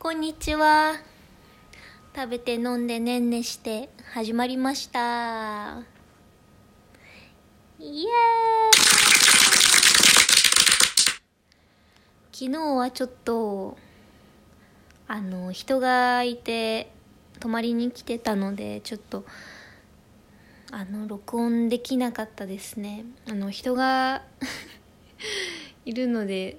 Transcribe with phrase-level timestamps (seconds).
[0.00, 0.94] こんにちは。
[2.14, 5.80] 食べて飲んでねんねして始まりました。
[7.80, 8.08] イエーイ
[12.30, 13.76] 昨日はちょっと、
[15.08, 16.92] あの、人がいて
[17.40, 19.24] 泊まりに来てたので、ちょっと、
[20.70, 23.04] あの、録音できなかったですね。
[23.28, 24.22] あの、人が
[25.84, 26.56] いるので、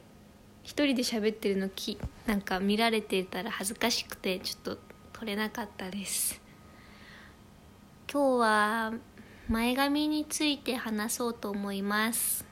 [0.70, 1.98] 一人で喋ってるのき
[2.28, 4.78] なんか見られてたら恥ずかしくてちょっと
[5.14, 6.40] 撮れなかったです。
[8.08, 8.94] 今日は
[9.48, 12.46] 前髪について話そうと思います。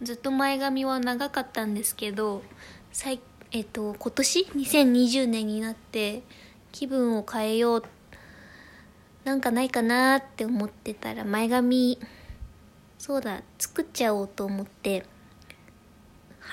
[0.00, 2.44] ずっと前髪は長かったんですけど
[2.92, 3.18] 最
[3.50, 6.22] えっと今年？2020年になって
[6.70, 7.82] 気分を変えよう。
[9.24, 11.98] なんかないかなって思ってたら前髪
[12.98, 15.15] そうだ作っちゃおうと思って。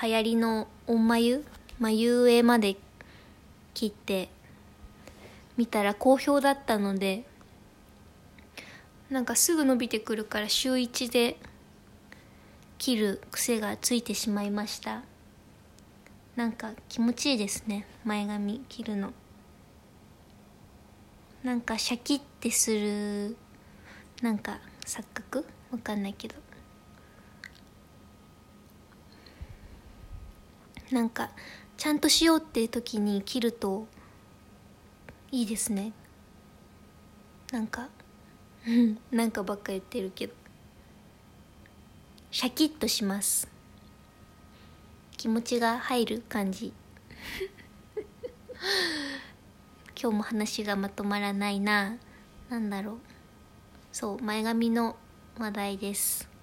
[0.02, 1.44] 流行りの音眉
[1.78, 2.76] 眉上まで
[3.74, 4.28] 切って
[5.56, 7.24] 見たら好評だったので
[9.10, 11.36] なんかすぐ伸びてくるから週1で
[12.78, 15.02] 切る癖がついてしまいました。
[16.36, 19.12] なんか気持ちいいですね前髪切るの。
[21.44, 23.36] なんかシャキッてする
[24.22, 25.46] なんか錯覚？
[25.70, 26.34] わかんないけど。
[30.94, 31.30] なんか
[31.76, 33.88] ちゃんとしようっていう時に切ると
[35.32, 35.92] いいですね。
[37.50, 37.88] なんか
[38.64, 40.34] うんなんかばっか言ってるけど。
[42.30, 43.48] シャキッとします。
[45.16, 46.72] 気持ちが入る感じ。
[50.00, 51.96] 今日も話がまとまらないな。
[52.48, 52.98] なんだろう。
[53.90, 54.94] そう前髪の
[55.38, 56.33] 話題です。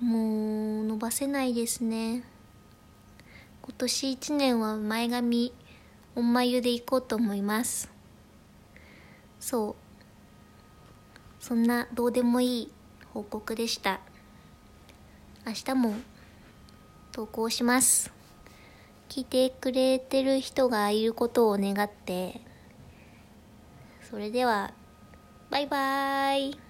[0.00, 2.24] もう伸ばせないですね。
[3.62, 5.52] 今年1年は前髪
[6.16, 7.90] 音眉でいこうと思います。
[9.38, 11.44] そう。
[11.44, 12.72] そんなどうでもいい
[13.12, 14.00] 報告でした。
[15.46, 15.94] 明日も
[17.12, 18.10] 投稿します。
[19.10, 22.40] 聞いてくれてる人がいることを願って。
[24.10, 24.72] それでは
[25.50, 26.69] バイバーイ。